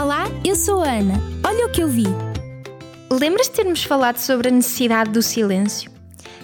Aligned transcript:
Olá, 0.00 0.24
eu 0.44 0.56
sou 0.56 0.82
a 0.82 0.90
Ana. 0.90 1.14
Olha 1.46 1.66
o 1.66 1.70
que 1.70 1.82
eu 1.82 1.88
vi. 1.88 2.06
Lembras 3.10 3.48
de 3.48 3.52
termos 3.52 3.84
falado 3.84 4.18
sobre 4.18 4.48
a 4.48 4.50
necessidade 4.50 5.10
do 5.10 5.22
silêncio? 5.22 5.90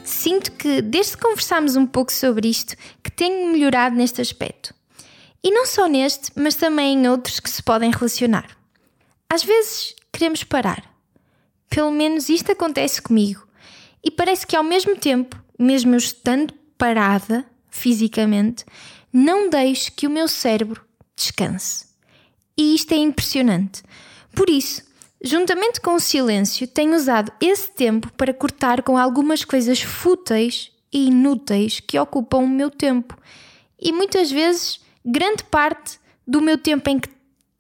Sinto 0.05 0.53
que, 0.53 0.81
desde 0.83 1.17
que 1.17 1.23
conversámos 1.23 1.77
um 1.77 1.87
pouco 1.87 2.13
sobre 2.13 2.49
isto, 2.49 2.77
que 3.03 3.11
tenho 3.11 3.51
melhorado 3.51 3.97
neste 3.97 4.21
aspecto. 4.21 4.75
E 5.43 5.51
não 5.51 5.67
só 5.67 5.87
neste, 5.87 6.31
mas 6.37 6.55
também 6.55 6.99
em 6.99 7.09
outros 7.09 7.41
que 7.41 7.51
se 7.51 7.63
podem 7.63 7.91
relacionar. 7.91 8.57
Às 9.29 9.43
vezes 9.43 9.95
queremos 10.13 10.45
parar. 10.45 10.83
Pelo 11.69 11.91
menos 11.91 12.29
isto 12.29 12.53
acontece 12.53 13.03
comigo. 13.03 13.47
E 14.05 14.11
parece 14.11 14.47
que 14.47 14.57
ao 14.57 14.63
mesmo 14.63 14.97
tempo, 14.97 15.37
mesmo 15.59 15.95
eu 15.95 15.99
estando 15.99 16.55
parada 16.77 17.45
fisicamente, 17.69 18.65
não 19.13 19.51
deixo 19.51 19.93
que 19.93 20.07
o 20.07 20.11
meu 20.11 20.29
cérebro 20.29 20.83
descanse. 21.17 21.88
E 22.59 22.75
isto 22.75 22.93
é 22.93 22.97
impressionante. 22.97 23.85
Por 24.35 24.51
isso, 24.51 24.83
juntamente 25.23 25.81
com 25.81 25.95
o 25.95 26.01
silêncio, 26.01 26.67
tenho 26.67 26.97
usado 26.97 27.31
esse 27.41 27.71
tempo 27.71 28.13
para 28.15 28.35
cortar 28.35 28.83
com 28.83 28.99
algumas 28.99 29.45
coisas 29.45 29.81
fúteis 29.81 30.73
e 30.93 31.07
inúteis 31.07 31.79
que 31.79 31.99
ocupam 31.99 32.39
o 32.39 32.49
meu 32.49 32.69
tempo. 32.69 33.17
E 33.81 33.93
muitas 33.93 34.33
vezes, 34.33 34.81
grande 35.07 35.45
parte 35.45 36.01
do 36.27 36.41
meu 36.41 36.59
tempo 36.59 36.91
em 36.91 36.99
que 36.99 37.09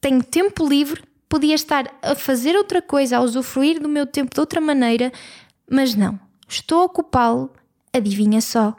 tenho 0.00 0.22
tempo 0.22 0.66
livre 0.66 1.04
podia 1.28 1.54
estar 1.54 1.94
a 2.02 2.16
fazer 2.16 2.56
outra 2.56 2.82
coisa, 2.82 3.18
a 3.18 3.20
usufruir 3.20 3.80
do 3.80 3.88
meu 3.88 4.06
tempo 4.06 4.34
de 4.34 4.40
outra 4.40 4.60
maneira, 4.60 5.12
mas 5.70 5.94
não. 5.94 6.18
Estou 6.48 6.80
a 6.80 6.84
ocupá-lo, 6.86 7.52
adivinha 7.92 8.40
só, 8.40 8.74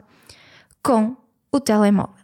com 0.82 1.16
o 1.50 1.60
telemóvel. 1.60 2.19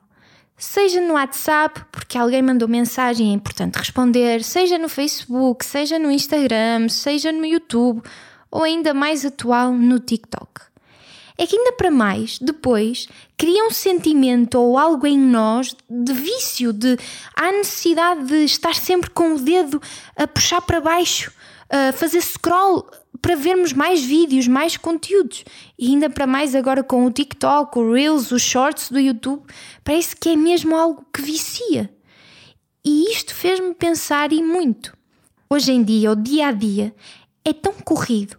Seja 0.59 1.03
no 1.03 1.15
WhatsApp, 1.15 1.85
porque 1.93 2.17
alguém 2.17 2.41
mandou 2.41 2.67
mensagem 2.67 3.29
e 3.29 3.31
é 3.31 3.35
importante 3.35 3.77
responder, 3.77 4.43
seja 4.43 4.79
no 4.79 4.89
Facebook, 4.89 5.63
seja 5.65 5.99
no 5.99 6.11
Instagram, 6.11 6.89
seja 6.89 7.31
no 7.31 7.45
YouTube 7.45 8.03
ou 8.51 8.63
ainda 8.63 8.95
mais 8.95 9.27
atual 9.27 9.73
no 9.73 10.01
TikTok. 10.01 10.63
É 11.37 11.47
que 11.47 11.55
ainda 11.55 11.73
para 11.73 11.91
mais, 11.91 12.39
depois, 12.39 13.07
cria 13.37 13.67
um 13.67 13.71
sentimento 13.71 14.59
ou 14.59 14.79
algo 14.79 15.07
em 15.07 15.19
nós 15.19 15.77
de 15.91 16.13
vício, 16.15 16.73
de 16.73 16.97
há 17.37 17.53
necessidade 17.53 18.25
de 18.25 18.45
estar 18.45 18.75
sempre 18.75 19.11
com 19.11 19.35
o 19.35 19.39
dedo 19.39 19.81
a 20.17 20.27
puxar 20.27 20.63
para 20.63 20.81
baixo, 20.81 21.31
a 21.69 21.93
fazer 21.93 22.23
scroll 22.23 22.91
para 23.27 23.35
vermos 23.35 23.73
mais 23.73 24.05
vídeos, 24.05 24.47
mais 24.47 24.77
conteúdos. 24.77 25.45
E 25.77 25.89
ainda 25.89 26.09
para 26.09 26.29
mais 26.29 26.55
agora 26.55 26.85
com 26.85 27.05
o 27.05 27.11
TikTok, 27.11 27.77
o 27.77 27.93
Reels, 27.93 28.31
os 28.31 28.41
Shorts 28.41 28.89
do 28.89 29.01
YouTube, 29.01 29.43
parece 29.83 30.15
que 30.15 30.29
é 30.29 30.37
mesmo 30.37 30.77
algo 30.77 31.05
que 31.13 31.21
vicia. 31.21 31.93
E 32.85 33.11
isto 33.11 33.35
fez-me 33.35 33.75
pensar 33.75 34.33
e 34.33 34.41
muito. 34.41 34.97
Hoje 35.51 35.73
em 35.73 35.83
dia, 35.83 36.13
o 36.13 36.15
dia 36.15 36.47
a 36.47 36.53
dia, 36.53 36.95
é 37.45 37.53
tão 37.53 37.73
corrido. 37.73 38.37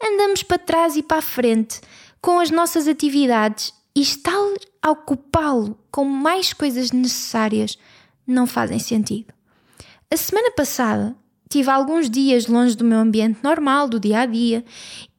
Andamos 0.00 0.44
para 0.44 0.58
trás 0.58 0.96
e 0.96 1.02
para 1.02 1.18
a 1.18 1.22
frente 1.22 1.80
com 2.20 2.38
as 2.38 2.48
nossas 2.48 2.86
atividades 2.86 3.74
e 3.92 4.02
estar 4.02 4.38
a 4.80 4.92
ocupá-lo 4.92 5.76
com 5.90 6.04
mais 6.04 6.52
coisas 6.52 6.92
necessárias 6.92 7.76
não 8.24 8.46
fazem 8.46 8.78
sentido. 8.78 9.34
A 10.08 10.16
semana 10.16 10.52
passada 10.52 11.16
Tive 11.52 11.68
alguns 11.68 12.08
dias 12.08 12.46
longe 12.46 12.74
do 12.74 12.82
meu 12.82 12.98
ambiente 12.98 13.40
normal, 13.42 13.86
do 13.86 14.00
dia 14.00 14.20
a 14.20 14.24
dia, 14.24 14.64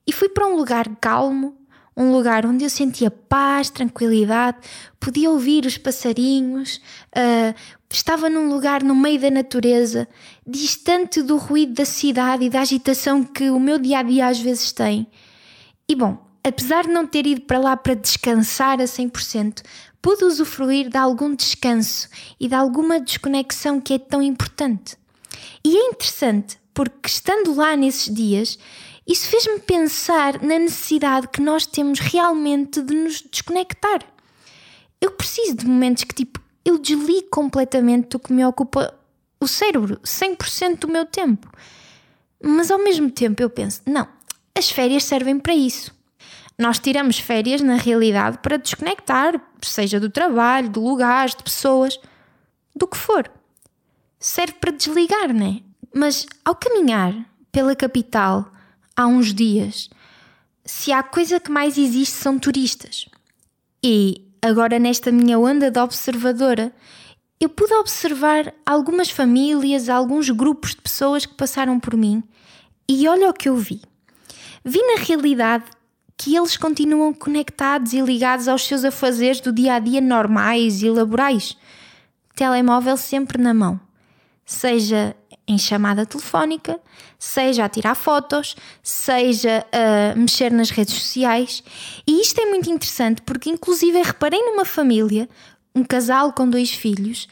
e 0.07 0.11
fui 0.11 0.27
para 0.27 0.47
um 0.47 0.55
lugar 0.55 0.89
calmo, 0.99 1.55
um 1.95 2.11
lugar 2.11 2.43
onde 2.43 2.63
eu 2.63 2.71
sentia 2.71 3.11
paz, 3.11 3.69
tranquilidade, 3.69 4.57
podia 4.99 5.29
ouvir 5.29 5.63
os 5.67 5.77
passarinhos, 5.77 6.81
uh, 7.15 7.53
estava 7.87 8.31
num 8.31 8.49
lugar 8.49 8.81
no 8.81 8.95
meio 8.95 9.21
da 9.21 9.29
natureza, 9.29 10.07
distante 10.43 11.21
do 11.21 11.37
ruído 11.37 11.75
da 11.75 11.85
cidade 11.85 12.45
e 12.45 12.49
da 12.49 12.61
agitação 12.61 13.23
que 13.23 13.51
o 13.51 13.59
meu 13.59 13.77
dia 13.77 13.99
a 13.99 14.01
dia 14.01 14.25
às 14.25 14.39
vezes 14.39 14.71
tem. 14.71 15.05
E 15.87 15.95
bom, 15.95 16.17
apesar 16.43 16.87
de 16.87 16.93
não 16.93 17.05
ter 17.05 17.27
ido 17.27 17.41
para 17.41 17.59
lá 17.59 17.77
para 17.77 17.93
descansar 17.93 18.81
a 18.81 18.85
100%, 18.85 19.61
pude 20.01 20.25
usufruir 20.25 20.89
de 20.89 20.97
algum 20.97 21.35
descanso 21.35 22.09
e 22.39 22.47
de 22.47 22.55
alguma 22.55 22.99
desconexão 22.99 23.79
que 23.79 23.93
é 23.93 23.99
tão 23.99 24.19
importante. 24.19 24.97
E 25.65 25.77
é 25.77 25.89
interessante 25.89 26.57
porque, 26.73 27.07
estando 27.07 27.55
lá 27.55 27.75
nesses 27.75 28.13
dias, 28.13 28.59
isso 29.07 29.27
fez-me 29.27 29.59
pensar 29.59 30.41
na 30.41 30.59
necessidade 30.59 31.27
que 31.27 31.41
nós 31.41 31.65
temos 31.65 31.99
realmente 31.99 32.81
de 32.81 32.93
nos 32.93 33.21
desconectar. 33.21 33.99
Eu 34.99 35.11
preciso 35.11 35.55
de 35.55 35.65
momentos 35.65 36.03
que, 36.03 36.15
tipo, 36.15 36.41
eu 36.65 36.77
desligo 36.77 37.29
completamente 37.29 38.09
do 38.09 38.19
que 38.19 38.33
me 38.33 38.45
ocupa 38.45 38.93
o 39.39 39.47
cérebro, 39.47 39.99
100% 39.99 40.79
do 40.79 40.87
meu 40.87 41.05
tempo. 41.05 41.49
Mas 42.41 42.71
ao 42.71 42.79
mesmo 42.79 43.09
tempo 43.09 43.41
eu 43.41 43.49
penso, 43.49 43.81
não, 43.85 44.07
as 44.57 44.69
férias 44.69 45.03
servem 45.03 45.39
para 45.39 45.53
isso. 45.53 45.93
Nós 46.57 46.79
tiramos 46.79 47.19
férias, 47.19 47.61
na 47.61 47.75
realidade, 47.75 48.37
para 48.39 48.57
desconectar, 48.57 49.41
seja 49.61 49.99
do 49.99 50.09
trabalho, 50.09 50.69
de 50.69 50.79
lugares, 50.79 51.35
de 51.35 51.43
pessoas, 51.43 51.99
do 52.75 52.87
que 52.87 52.97
for 52.97 53.29
serve 54.23 54.53
para 54.53 54.71
desligar, 54.71 55.33
né? 55.33 55.59
Mas 55.93 56.25
ao 56.45 56.55
caminhar 56.55 57.13
pela 57.51 57.75
capital 57.75 58.49
há 58.95 59.05
uns 59.05 59.33
dias, 59.33 59.89
se 60.63 60.93
há 60.93 61.03
coisa 61.03 61.41
que 61.41 61.51
mais 61.51 61.77
existe 61.77 62.15
são 62.15 62.39
turistas. 62.39 63.05
E 63.83 64.25
agora, 64.41 64.79
nesta 64.79 65.11
minha 65.11 65.37
onda 65.37 65.69
de 65.69 65.77
observadora, 65.77 66.71
eu 67.37 67.49
pude 67.49 67.73
observar 67.73 68.53
algumas 68.65 69.09
famílias, 69.09 69.89
alguns 69.89 70.29
grupos 70.29 70.69
de 70.69 70.81
pessoas 70.81 71.25
que 71.25 71.33
passaram 71.33 71.77
por 71.77 71.97
mim 71.97 72.23
e 72.87 73.05
olha 73.09 73.29
o 73.29 73.33
que 73.33 73.49
eu 73.49 73.57
vi. 73.57 73.81
Vi 74.63 74.79
na 74.81 75.03
realidade 75.03 75.65
que 76.15 76.33
eles 76.33 76.55
continuam 76.55 77.13
conectados 77.13 77.91
e 77.91 77.99
ligados 77.99 78.47
aos 78.47 78.65
seus 78.65 78.85
afazeres 78.85 79.41
do 79.41 79.51
dia 79.51 79.73
a 79.73 79.79
dia 79.79 79.99
normais 79.99 80.81
e 80.81 80.89
laborais. 80.89 81.57
Telemóvel 82.33 82.95
sempre 82.95 83.37
na 83.37 83.53
mão 83.53 83.77
seja 84.45 85.15
em 85.47 85.57
chamada 85.57 86.05
telefónica, 86.05 86.79
seja 87.19 87.65
a 87.65 87.69
tirar 87.69 87.95
fotos, 87.95 88.55
seja 88.81 89.65
a 89.71 90.15
mexer 90.15 90.51
nas 90.51 90.69
redes 90.69 90.93
sociais. 90.93 91.63
E 92.07 92.21
isto 92.21 92.39
é 92.39 92.45
muito 92.45 92.69
interessante 92.69 93.21
porque, 93.21 93.49
inclusive, 93.49 94.01
reparei 94.01 94.41
numa 94.41 94.65
família, 94.65 95.29
um 95.75 95.83
casal 95.83 96.31
com 96.31 96.49
dois 96.49 96.71
filhos, 96.71 97.27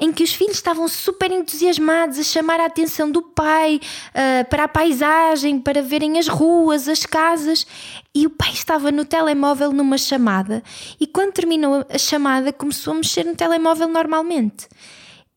em 0.00 0.12
que 0.12 0.24
os 0.24 0.34
filhos 0.34 0.56
estavam 0.56 0.88
super 0.88 1.30
entusiasmados 1.30 2.18
a 2.18 2.24
chamar 2.24 2.58
a 2.58 2.66
atenção 2.66 3.10
do 3.10 3.22
pai 3.22 3.80
uh, 4.10 4.48
para 4.48 4.64
a 4.64 4.68
paisagem, 4.68 5.60
para 5.60 5.82
verem 5.82 6.18
as 6.18 6.26
ruas, 6.26 6.88
as 6.88 7.06
casas, 7.06 7.64
e 8.12 8.26
o 8.26 8.30
pai 8.30 8.50
estava 8.50 8.90
no 8.90 9.04
telemóvel 9.04 9.72
numa 9.72 9.96
chamada, 9.96 10.62
e 10.98 11.06
quando 11.06 11.32
terminou 11.32 11.86
a 11.88 11.98
chamada 11.98 12.52
começou 12.52 12.92
a 12.92 12.96
mexer 12.96 13.24
no 13.24 13.36
telemóvel 13.36 13.88
normalmente. 13.88 14.66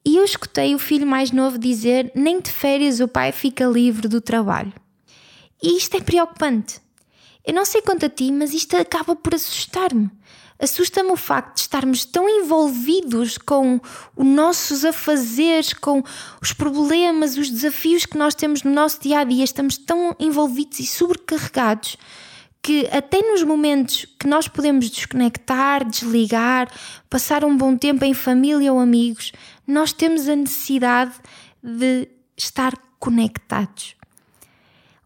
E 0.08 0.16
eu 0.16 0.24
escutei 0.24 0.74
o 0.74 0.80
filho 0.80 1.06
mais 1.06 1.32
novo 1.32 1.58
dizer: 1.58 2.14
Nem 2.16 2.40
de 2.40 2.50
férias 2.50 3.02
o 3.02 3.10
pai 3.10 3.34
fica 3.34 3.66
livre 3.66 4.08
do 4.08 4.22
trabalho. 4.22 4.72
E 5.62 5.76
isto 5.76 5.98
é 5.98 6.00
preocupante. 6.00 6.80
Eu 7.46 7.54
não 7.54 7.66
sei 7.66 7.82
quanto 7.82 8.06
a 8.06 8.10
ti, 8.10 8.32
mas 8.32 8.54
isto 8.54 8.78
acaba 8.78 9.18
por 9.18 9.36
assustar-me. 9.36 10.10
Assusta-me 10.58 11.12
o 11.12 11.18
facto 11.18 11.56
de 11.56 11.60
estarmos 11.60 12.06
tão 12.06 12.30
envolvidos 12.30 13.38
com 13.38 13.82
os 14.16 14.26
nossos 14.26 14.86
afazeres, 14.86 15.74
com 15.74 16.02
os 16.42 16.54
problemas, 16.54 17.36
os 17.36 17.50
desafios 17.50 18.06
que 18.06 18.18
nós 18.18 18.34
temos 18.34 18.64
no 18.64 18.72
nosso 18.72 19.02
dia 19.02 19.20
a 19.20 19.24
dia, 19.26 19.44
estamos 19.44 19.78
tão 19.78 20.16
envolvidos 20.18 20.80
e 20.80 20.86
sobrecarregados 20.86 21.98
que 22.68 22.86
até 22.92 23.22
nos 23.22 23.44
momentos 23.44 24.06
que 24.20 24.28
nós 24.28 24.50
podemos 24.50 24.90
desconectar, 24.90 25.88
desligar, 25.88 26.70
passar 27.10 27.46
um 27.46 27.56
bom 27.56 27.78
tempo 27.78 28.04
em 28.04 28.14
família 28.14 28.74
ou 28.74 28.80
amigos, 28.82 29.32
nós 29.66 29.94
temos 29.94 30.28
a 30.28 30.36
necessidade 30.36 31.14
de 31.64 32.10
estar 32.36 32.74
conectados. 33.00 33.96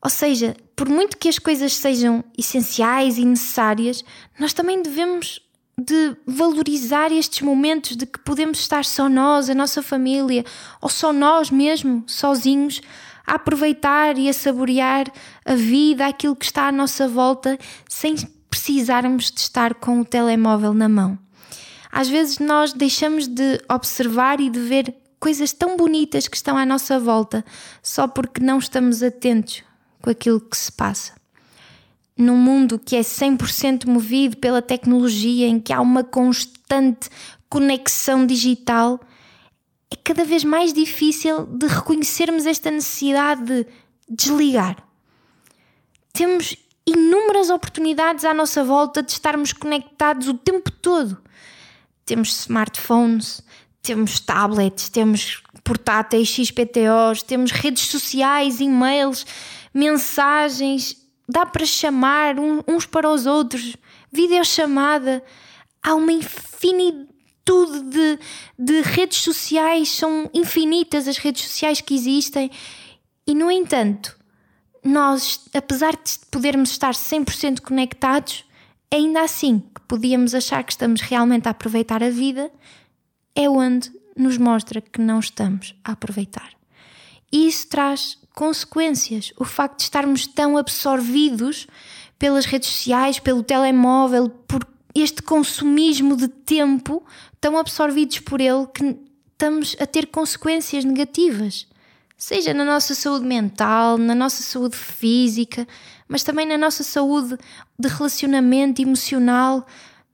Ou 0.04 0.10
seja, 0.10 0.58
por 0.76 0.90
muito 0.90 1.20
que 1.20 1.30
as 1.30 1.38
coisas 1.38 1.74
sejam 1.74 2.24
essenciais 2.36 3.20
e 3.20 3.26
necessárias, 3.26 4.04
nós 4.40 4.54
também 4.54 4.82
devemos 4.82 5.40
de 5.78 6.16
valorizar 6.26 7.12
estes 7.12 7.42
momentos 7.42 7.96
de 7.96 8.06
que 8.06 8.20
podemos 8.20 8.60
estar 8.60 8.86
só 8.86 9.10
nós, 9.10 9.50
a 9.50 9.56
nossa 9.56 9.82
família, 9.82 10.46
ou 10.82 10.90
só 10.90 11.12
nós 11.12 11.50
mesmo, 11.50 12.04
sozinhos, 12.08 12.82
a 13.26 13.36
aproveitar 13.36 14.18
e 14.18 14.30
a 14.30 14.34
saborear 14.34 15.12
a 15.46 15.56
vida, 15.56 16.06
aquilo 16.06 16.36
que 16.36 16.46
está 16.46 16.68
à 16.68 16.72
nossa 16.72 17.08
volta, 17.08 17.58
sem 17.88 18.16
precisarmos 18.50 19.32
de 19.32 19.40
estar 19.40 19.76
com 19.76 20.02
o 20.02 20.06
telemóvel 20.06 20.74
na 20.74 20.90
mão. 20.90 21.18
Às 21.92 22.08
vezes 22.08 22.40
nós 22.40 22.74
deixamos 22.74 23.28
de 23.28 23.60
observar 23.70 24.40
e 24.40 24.50
de 24.50 24.60
ver 24.60 24.96
coisas 25.20 25.54
tão 25.54 25.78
bonitas 25.78 26.28
que 26.28 26.36
estão 26.36 26.58
à 26.58 26.66
nossa 26.66 27.00
volta 27.00 27.46
só 27.84 28.08
porque 28.08 28.42
não 28.42 28.60
estamos 28.60 29.04
atentos 29.04 29.64
com 30.02 30.10
aquilo 30.10 30.40
que 30.40 30.58
se 30.58 30.72
passa. 30.72 31.21
Num 32.18 32.38
mundo 32.38 32.78
que 32.78 32.96
é 32.96 33.02
100% 33.02 33.88
movido 33.88 34.38
pela 34.38 34.62
tecnologia, 34.62 35.48
em 35.48 35.60
que 35.60 35.74
há 35.74 35.82
uma 35.82 36.04
constante 36.04 37.10
conexão 37.50 38.26
digital, 38.26 39.00
é 39.90 39.96
cada 39.96 40.24
vez 40.24 40.44
mais 40.44 40.72
difícil 40.74 41.46
de 41.46 41.68
reconhecermos 41.68 42.46
esta 42.46 42.72
necessidade 42.72 43.44
de 43.44 43.68
desligar. 44.10 44.78
Temos 46.14 46.56
inúmeras 46.86 47.50
oportunidades 47.50 48.26
à 48.26 48.34
nossa 48.34 48.64
volta 48.64 49.02
de 49.04 49.12
estarmos 49.12 49.54
conectados 49.54 50.28
o 50.28 50.34
tempo 50.34 50.72
todo. 50.72 51.18
Temos 52.06 52.42
smartphones, 52.42 53.42
temos 53.82 54.20
tablets, 54.20 54.90
temos 54.90 55.42
portáteis 55.64 56.30
XPTOs, 56.30 57.24
temos 57.24 57.52
redes 57.52 57.88
sociais, 57.88 58.60
e-mails, 58.60 59.26
mensagens, 59.74 61.01
dá 61.32 61.46
para 61.46 61.66
chamar 61.66 62.36
uns 62.68 62.86
para 62.86 63.10
os 63.10 63.26
outros, 63.26 63.78
videochamada. 64.12 65.24
Há 65.82 65.96
uma 65.96 66.12
infinidade 66.12 67.10
de, 67.90 68.20
de 68.60 68.82
redes 68.82 69.20
sociais, 69.20 69.90
são 69.90 70.30
infinitas 70.34 71.08
as 71.08 71.18
redes 71.18 71.44
sociais 71.44 71.82
que 71.82 71.96
existem, 71.96 72.52
e 73.26 73.34
no 73.34 73.50
entanto, 73.50 74.18
nós, 74.84 75.42
apesar 75.54 75.94
de 75.94 76.20
podermos 76.30 76.72
estar 76.72 76.94
100% 76.94 77.62
conectados, 77.62 78.46
ainda 78.92 79.22
assim 79.22 79.60
que 79.60 79.82
podíamos 79.88 80.36
achar 80.36 80.64
que 80.64 80.72
estamos 80.72 81.02
realmente 81.02 81.48
a 81.48 81.52
aproveitar 81.52 82.04
a 82.04 82.10
vida, 82.10 82.52
é 83.36 83.50
onde 83.50 83.92
nos 84.16 84.38
mostra 84.38 84.82
que 84.82 85.02
não 85.02 85.20
estamos 85.20 85.76
a 85.84 85.94
aproveitar. 85.94 86.52
E 87.32 87.48
isso 87.48 87.68
traz 87.68 88.18
consequências. 88.34 89.34
O 89.38 89.46
facto 89.46 89.78
de 89.78 89.84
estarmos 89.84 90.26
tão 90.28 90.58
absorvidos 90.58 91.68
pelas 92.18 92.46
redes 92.46 92.70
sociais, 92.70 93.20
pelo 93.20 93.44
telemóvel, 93.44 94.30
por 94.30 94.66
este 94.94 95.22
consumismo 95.22 96.16
de 96.16 96.28
tempo, 96.28 97.04
tão 97.40 97.58
absorvidos 97.58 98.20
por 98.20 98.42
ele 98.42 98.68
que 98.68 98.98
estamos 99.32 99.76
a 99.80 99.86
ter 99.86 100.08
consequências 100.08 100.86
negativas. 100.86 101.68
Seja 102.18 102.54
na 102.54 102.64
nossa 102.64 102.94
saúde 102.94 103.26
mental, 103.26 103.98
na 103.98 104.14
nossa 104.14 104.44
saúde 104.44 104.78
física, 104.78 105.68
mas 106.08 106.22
também 106.22 106.46
na 106.46 106.58
nossa 106.58 106.84
saúde 106.84 107.36
de 107.80 107.88
relacionamento 107.88 108.82
emocional. 108.82 109.66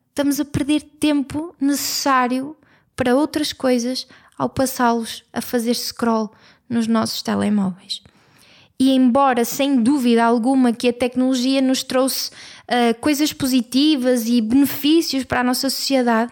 Estamos 0.09 0.39
a 0.39 0.45
perder 0.45 0.81
tempo 0.81 1.53
necessário 1.59 2.55
para 2.95 3.15
outras 3.15 3.51
coisas 3.51 4.07
ao 4.37 4.47
passá-los 4.47 5.25
a 5.33 5.41
fazer 5.41 5.73
scroll 5.73 6.31
nos 6.69 6.87
nossos 6.87 7.21
telemóveis. 7.21 8.01
E 8.79 8.91
embora, 8.91 9.43
sem 9.43 9.81
dúvida 9.81 10.23
alguma, 10.23 10.71
que 10.71 10.89
a 10.89 10.93
tecnologia 10.93 11.61
nos 11.61 11.81
trouxe 11.81 12.29
uh, 12.29 12.99
coisas 12.99 13.33
positivas 13.33 14.27
e 14.27 14.39
benefícios 14.39 15.23
para 15.23 15.39
a 15.39 15.43
nossa 15.43 15.69
sociedade, 15.69 16.31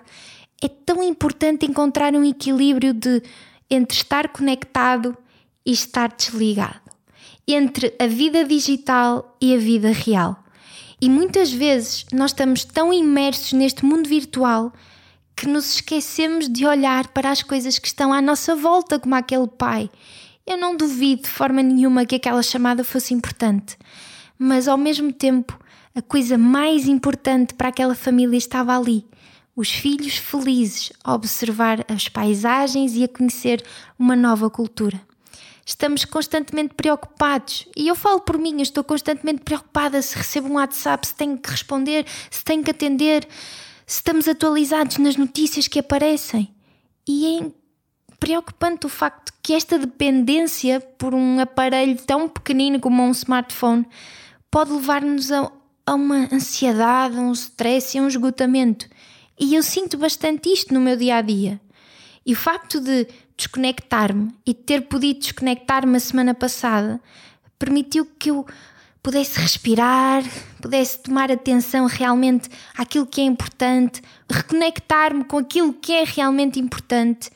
é 0.61 0.67
tão 0.67 1.01
importante 1.01 1.65
encontrar 1.65 2.13
um 2.13 2.23
equilíbrio 2.23 2.93
de 2.93 3.21
entre 3.69 3.97
estar 3.97 4.29
conectado 4.29 5.17
e 5.65 5.71
estar 5.71 6.13
desligado, 6.15 6.81
entre 7.47 7.95
a 7.99 8.05
vida 8.05 8.43
digital 8.43 9.35
e 9.41 9.55
a 9.55 9.57
vida 9.57 9.91
real. 9.91 10.43
E 11.01 11.09
muitas 11.09 11.51
vezes 11.51 12.05
nós 12.13 12.31
estamos 12.31 12.63
tão 12.63 12.93
imersos 12.93 13.53
neste 13.53 13.83
mundo 13.83 14.07
virtual 14.07 14.71
que 15.35 15.47
nos 15.47 15.75
esquecemos 15.75 16.47
de 16.47 16.65
olhar 16.65 17.07
para 17.09 17.29
as 17.29 17.43
coisas 17.43 17.77
que 17.77 17.87
estão 17.87 18.13
à 18.13 18.21
nossa 18.21 18.55
volta, 18.55 18.97
como 18.97 19.15
aquele 19.15 19.47
pai. 19.47 19.89
Eu 20.45 20.57
não 20.57 20.75
duvido 20.75 21.23
de 21.23 21.29
forma 21.29 21.63
nenhuma 21.63 22.05
que 22.05 22.15
aquela 22.15 22.43
chamada 22.43 22.83
fosse 22.83 23.13
importante, 23.13 23.77
mas 24.37 24.67
ao 24.67 24.77
mesmo 24.77 25.11
tempo 25.11 25.59
a 25.95 26.01
coisa 26.01 26.37
mais 26.37 26.87
importante 26.87 27.53
para 27.53 27.69
aquela 27.69 27.95
família 27.95 28.37
estava 28.37 28.77
ali. 28.77 29.05
Os 29.55 29.71
filhos 29.71 30.17
felizes 30.17 30.91
a 31.03 31.13
observar 31.13 31.83
as 31.87 32.09
paisagens 32.09 32.95
e 32.95 33.03
a 33.03 33.07
conhecer 33.07 33.63
uma 33.97 34.15
nova 34.15 34.49
cultura. 34.49 35.01
Estamos 35.65 36.05
constantemente 36.05 36.75
preocupados 36.75 37.67
e 37.75 37.87
eu 37.87 37.95
falo 37.95 38.19
por 38.19 38.37
mim, 38.37 38.57
eu 38.57 38.61
estou 38.61 38.83
constantemente 38.83 39.41
preocupada 39.41 40.01
se 40.01 40.15
recebo 40.15 40.47
um 40.47 40.55
WhatsApp, 40.55 41.07
se 41.07 41.15
tenho 41.15 41.37
que 41.39 41.49
responder, 41.49 42.05
se 42.29 42.43
tenho 42.43 42.63
que 42.63 42.69
atender 42.69 43.27
se 43.85 43.97
estamos 43.97 44.27
atualizados 44.27 44.97
nas 44.97 45.15
notícias 45.15 45.67
que 45.67 45.79
aparecem. 45.79 46.53
E 47.07 47.39
é 47.39 47.51
preocupante 48.19 48.85
o 48.85 48.89
facto 48.89 49.33
que 49.41 49.53
esta 49.53 49.77
dependência 49.77 50.79
por 50.79 51.13
um 51.13 51.39
aparelho 51.39 51.97
tão 51.97 52.27
pequenino 52.27 52.79
como 52.79 53.03
um 53.03 53.11
smartphone 53.11 53.85
pode 54.49 54.71
levar-nos 54.71 55.31
a, 55.31 55.51
a 55.85 55.93
uma 55.93 56.27
ansiedade, 56.31 57.17
a 57.17 57.21
um 57.21 57.31
stress 57.31 57.95
e 57.95 57.99
a 57.99 58.03
um 58.03 58.07
esgotamento. 58.07 58.87
E 59.39 59.55
eu 59.55 59.61
sinto 59.61 59.97
bastante 59.97 60.49
isto 60.49 60.73
no 60.73 60.79
meu 60.79 60.95
dia 60.95 61.17
a 61.17 61.21
dia. 61.21 61.59
E 62.25 62.33
o 62.33 62.35
facto 62.35 62.79
de 62.79 63.07
desconectar-me 63.37 64.33
e 64.45 64.53
ter 64.53 64.81
podido 64.83 65.19
desconectar-me 65.19 65.97
a 65.97 65.99
semana 65.99 66.33
passada 66.33 67.01
permitiu 67.59 68.05
que 68.17 68.31
eu 68.31 68.45
pudesse 69.03 69.39
respirar, 69.39 70.23
pudesse 70.59 70.97
tomar 71.03 71.31
atenção 71.31 71.85
realmente 71.85 72.49
àquilo 72.75 73.05
que 73.05 73.21
é 73.21 73.23
importante, 73.23 74.01
reconectar-me 74.27 75.23
com 75.25 75.37
aquilo 75.37 75.73
que 75.73 75.93
é 75.93 76.03
realmente 76.03 76.59
importante. 76.59 77.29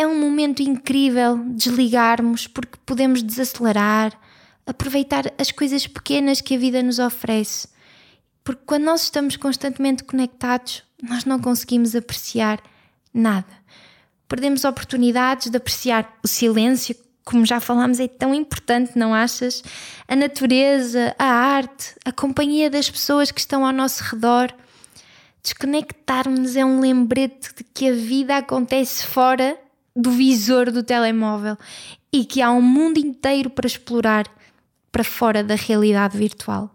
É 0.00 0.06
um 0.06 0.18
momento 0.18 0.62
incrível 0.62 1.36
desligarmos 1.36 2.46
porque 2.46 2.78
podemos 2.86 3.22
desacelerar, 3.22 4.18
aproveitar 4.66 5.30
as 5.36 5.52
coisas 5.52 5.86
pequenas 5.86 6.40
que 6.40 6.54
a 6.54 6.58
vida 6.58 6.82
nos 6.82 6.98
oferece. 6.98 7.68
Porque 8.42 8.62
quando 8.64 8.84
nós 8.84 9.02
estamos 9.02 9.36
constantemente 9.36 10.02
conectados, 10.02 10.82
nós 11.02 11.26
não 11.26 11.38
conseguimos 11.38 11.94
apreciar 11.94 12.62
nada. 13.12 13.52
Perdemos 14.26 14.64
oportunidades 14.64 15.50
de 15.50 15.58
apreciar 15.58 16.18
o 16.24 16.26
silêncio 16.26 16.96
como 17.22 17.44
já 17.44 17.60
falámos, 17.60 18.00
é 18.00 18.08
tão 18.08 18.34
importante, 18.34 18.92
não 18.96 19.12
achas? 19.12 19.62
A 20.08 20.16
natureza, 20.16 21.14
a 21.18 21.26
arte, 21.26 21.94
a 22.06 22.10
companhia 22.10 22.70
das 22.70 22.90
pessoas 22.90 23.30
que 23.30 23.38
estão 23.38 23.66
ao 23.66 23.72
nosso 23.72 24.02
redor. 24.02 24.50
Desconectar-nos 25.42 26.56
é 26.56 26.64
um 26.64 26.80
lembrete 26.80 27.54
de 27.54 27.64
que 27.64 27.90
a 27.90 27.92
vida 27.92 28.38
acontece 28.38 29.04
fora 29.04 29.58
do 29.94 30.10
visor 30.10 30.70
do 30.70 30.82
telemóvel 30.82 31.56
e 32.12 32.24
que 32.24 32.40
há 32.40 32.50
um 32.50 32.62
mundo 32.62 32.98
inteiro 32.98 33.50
para 33.50 33.66
explorar 33.66 34.26
para 34.90 35.04
fora 35.04 35.44
da 35.44 35.54
realidade 35.54 36.16
virtual. 36.16 36.74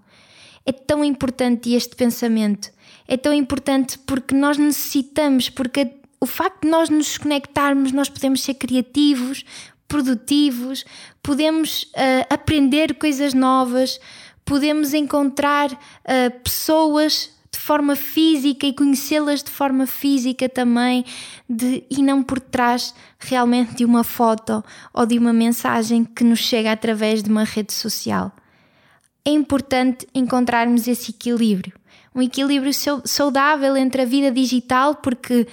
É 0.66 0.72
tão 0.72 1.04
importante 1.04 1.74
este 1.74 1.96
pensamento. 1.96 2.72
É 3.08 3.18
tão 3.18 3.34
importante 3.34 4.00
porque 4.00 4.34
nós 4.34 4.58
necessitamos, 4.58 5.50
porque 5.50 5.92
o 6.20 6.26
facto 6.26 6.64
de 6.64 6.70
nós 6.70 6.90
nos 6.90 7.08
desconectarmos, 7.08 7.92
nós 7.92 8.10
podemos 8.10 8.42
ser 8.42 8.56
criativos, 8.56 9.46
produtivos, 9.88 10.84
podemos 11.22 11.84
uh, 11.84 12.26
aprender 12.30 12.96
coisas 12.96 13.34
novas, 13.34 14.00
podemos 14.44 14.94
encontrar 14.94 15.72
uh, 15.72 16.40
pessoas 16.44 17.35
de 17.56 17.62
forma 17.62 17.96
física 17.96 18.68
e 18.68 18.74
conhecê-las 18.74 19.42
de 19.42 19.50
forma 19.50 19.88
física 19.88 20.50
também, 20.50 21.06
de, 21.50 21.84
e 21.90 22.04
não 22.04 22.22
por 22.22 22.40
trás 22.40 22.94
realmente 23.18 23.76
de 23.76 23.86
uma 23.86 24.04
foto 24.04 24.64
ou 24.94 25.06
de 25.06 25.18
uma 25.18 25.32
mensagem 25.32 26.04
que 26.04 26.24
nos 26.24 26.40
chega 26.40 26.72
através 26.74 27.24
de 27.24 27.30
uma 27.30 27.46
rede 27.46 27.74
social. 27.74 28.32
É 29.24 29.32
importante 29.32 30.06
encontrarmos 30.14 30.86
esse 30.86 31.12
equilíbrio, 31.12 31.74
um 32.14 32.22
equilíbrio 32.22 32.72
saudável 33.06 33.76
entre 33.78 34.02
a 34.02 34.06
vida 34.06 34.30
digital, 34.32 34.96
porque 34.96 35.48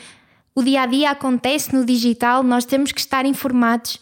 o 0.55 0.63
dia 0.63 0.83
a 0.83 0.87
dia 0.87 1.11
acontece 1.11 1.73
no 1.73 1.85
digital, 1.85 2.43
nós 2.43 2.65
temos 2.65 2.91
que 2.91 3.01
estar 3.01 3.25
informados, 3.25 3.99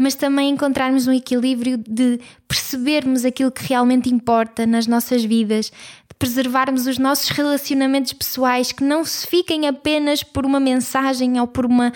mas 0.00 0.14
também 0.14 0.48
encontrarmos 0.48 1.06
um 1.06 1.12
equilíbrio 1.12 1.76
de 1.76 2.18
percebermos 2.48 3.22
aquilo 3.22 3.50
que 3.50 3.66
realmente 3.66 4.08
importa 4.08 4.64
nas 4.64 4.86
nossas 4.86 5.22
vidas, 5.22 5.66
de 5.66 6.14
preservarmos 6.18 6.86
os 6.86 6.96
nossos 6.96 7.28
relacionamentos 7.28 8.14
pessoais, 8.14 8.72
que 8.72 8.82
não 8.82 9.04
se 9.04 9.26
fiquem 9.26 9.68
apenas 9.68 10.22
por 10.22 10.46
uma 10.46 10.58
mensagem 10.58 11.38
ou 11.38 11.46
por 11.46 11.66
uma 11.66 11.92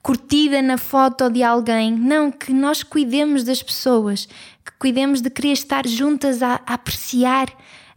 curtida 0.00 0.62
na 0.62 0.78
foto 0.78 1.28
de 1.28 1.42
alguém. 1.42 1.90
Não, 1.90 2.30
que 2.30 2.52
nós 2.52 2.84
cuidemos 2.84 3.42
das 3.42 3.60
pessoas, 3.60 4.26
que 4.64 4.70
cuidemos 4.78 5.20
de 5.20 5.28
querer 5.28 5.50
estar 5.50 5.88
juntas 5.88 6.44
a, 6.44 6.60
a 6.64 6.74
apreciar 6.74 7.48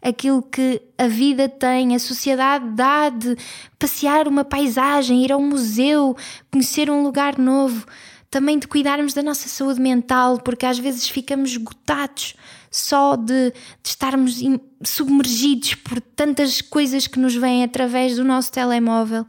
aquilo 0.01 0.41
que 0.41 0.81
a 0.97 1.05
vida 1.07 1.47
tem, 1.47 1.93
a 1.93 1.99
sociedade 1.99 2.71
dá 2.71 3.09
de 3.09 3.37
passear 3.77 4.27
uma 4.27 4.43
paisagem, 4.43 5.23
ir 5.23 5.31
a 5.31 5.37
um 5.37 5.47
museu, 5.47 6.17
conhecer 6.51 6.89
um 6.89 7.03
lugar 7.03 7.37
novo. 7.37 7.85
Também 8.33 8.57
de 8.57 8.67
cuidarmos 8.67 9.13
da 9.13 9.21
nossa 9.21 9.47
saúde 9.47 9.79
mental, 9.79 10.39
porque 10.39 10.65
às 10.65 10.79
vezes 10.79 11.07
ficamos 11.07 11.51
esgotados 11.51 12.33
só 12.71 13.15
de, 13.15 13.51
de 13.51 13.89
estarmos 13.89 14.39
submergidos 14.83 15.75
por 15.75 16.01
tantas 16.01 16.59
coisas 16.59 17.05
que 17.05 17.19
nos 17.19 17.35
vêm 17.35 17.63
através 17.63 18.15
do 18.15 18.23
nosso 18.23 18.51
telemóvel. 18.51 19.23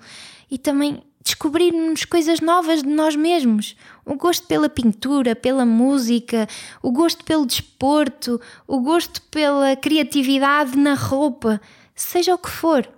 E 0.51 0.57
também 0.57 1.03
descobrirmos 1.23 2.07
coisas 2.07 2.41
novas 2.41 2.83
de 2.83 2.89
nós 2.89 3.15
mesmos. 3.15 3.77
O 4.07 4.15
gosto 4.15 4.47
pela 4.47 4.71
pintura, 4.71 5.37
pela 5.37 5.67
música, 5.67 6.49
o 6.83 6.91
gosto 6.91 7.27
pelo 7.27 7.45
desporto, 7.45 8.41
o 8.67 8.81
gosto 8.81 9.21
pela 9.25 9.77
criatividade 9.77 10.79
na 10.79 10.95
roupa, 10.95 11.61
seja 11.95 12.35
o 12.35 12.39
que 12.39 12.49
for. 12.49 12.89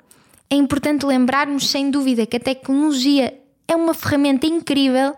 É 0.49 0.55
importante 0.55 1.05
lembrarmos, 1.05 1.69
sem 1.69 1.91
dúvida, 1.91 2.27
que 2.27 2.37
a 2.37 2.41
tecnologia 2.41 3.37
é 3.67 3.75
uma 3.75 3.93
ferramenta 3.93 4.47
incrível 4.47 5.17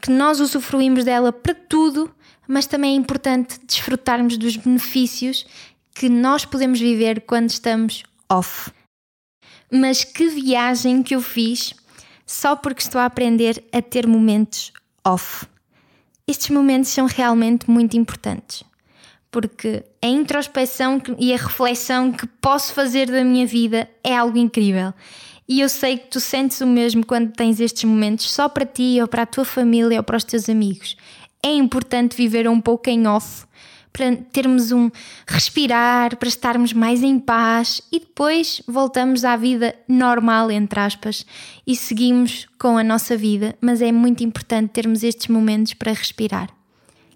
que 0.00 0.10
nós 0.10 0.40
usufruímos 0.40 1.04
dela 1.04 1.32
para 1.32 1.54
tudo, 1.54 2.10
mas 2.46 2.66
também 2.66 2.94
é 2.94 2.96
importante 2.96 3.60
desfrutarmos 3.66 4.36
dos 4.36 4.56
benefícios 4.56 5.46
que 5.94 6.08
nós 6.08 6.44
podemos 6.44 6.80
viver 6.80 7.22
quando 7.22 7.50
estamos 7.50 8.04
off. 8.30 8.70
Mas 9.70 10.04
que 10.04 10.28
viagem 10.28 11.02
que 11.02 11.14
eu 11.14 11.20
fiz 11.20 11.74
só 12.24 12.54
porque 12.54 12.82
estou 12.82 13.00
a 13.00 13.06
aprender 13.06 13.64
a 13.72 13.82
ter 13.82 14.06
momentos 14.06 14.72
off. 15.04 15.46
Estes 16.26 16.50
momentos 16.50 16.90
são 16.90 17.06
realmente 17.06 17.70
muito 17.70 17.96
importantes, 17.96 18.62
porque 19.30 19.82
a 20.02 20.06
introspeção 20.06 21.00
e 21.18 21.32
a 21.32 21.36
reflexão 21.36 22.12
que 22.12 22.26
posso 22.26 22.74
fazer 22.74 23.10
da 23.10 23.24
minha 23.24 23.46
vida 23.46 23.88
é 24.04 24.14
algo 24.14 24.36
incrível. 24.36 24.92
E 25.48 25.60
eu 25.60 25.68
sei 25.68 25.96
que 25.96 26.08
tu 26.08 26.20
sentes 26.20 26.60
o 26.60 26.66
mesmo 26.66 27.06
quando 27.06 27.32
tens 27.32 27.58
estes 27.58 27.84
momentos 27.84 28.30
só 28.30 28.48
para 28.48 28.66
ti, 28.66 28.98
ou 29.00 29.08
para 29.08 29.22
a 29.22 29.26
tua 29.26 29.44
família, 29.44 29.98
ou 29.98 30.04
para 30.04 30.16
os 30.16 30.24
teus 30.24 30.48
amigos. 30.48 30.96
É 31.42 31.50
importante 31.52 32.16
viver 32.16 32.46
um 32.48 32.60
pouco 32.60 32.90
em 32.90 33.06
off 33.06 33.46
para 33.92 34.14
termos 34.32 34.70
um 34.70 34.90
respirar, 35.26 36.16
para 36.16 36.28
estarmos 36.28 36.72
mais 36.72 37.02
em 37.02 37.18
paz 37.18 37.80
e 37.90 37.98
depois 37.98 38.62
voltamos 38.66 39.24
à 39.24 39.36
vida 39.36 39.74
normal, 39.88 40.50
entre 40.50 40.78
aspas, 40.78 41.26
e 41.66 41.74
seguimos 41.74 42.46
com 42.58 42.76
a 42.76 42.84
nossa 42.84 43.16
vida. 43.16 43.56
Mas 43.60 43.82
é 43.82 43.90
muito 43.90 44.22
importante 44.22 44.70
termos 44.70 45.02
estes 45.02 45.28
momentos 45.28 45.74
para 45.74 45.92
respirar. 45.92 46.48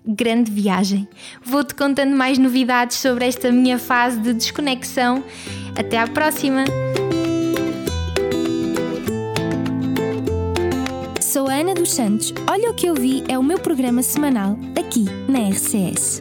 Grande 0.04 0.50
viagem! 0.50 1.06
Vou-te 1.44 1.74
contando 1.74 2.16
mais 2.16 2.36
novidades 2.36 2.96
sobre 2.96 3.26
esta 3.26 3.52
minha 3.52 3.78
fase 3.78 4.18
de 4.18 4.32
desconexão. 4.32 5.22
Até 5.76 5.98
à 5.98 6.08
próxima! 6.08 6.64
Ana 11.62 11.74
dos 11.74 11.92
Santos. 11.92 12.34
Olha 12.50 12.72
o 12.72 12.74
que 12.74 12.86
eu 12.86 12.94
vi 12.94 13.22
é 13.28 13.38
o 13.38 13.42
meu 13.42 13.56
programa 13.56 14.02
semanal 14.02 14.58
aqui 14.76 15.04
na 15.28 15.48
RCS. 15.48 16.20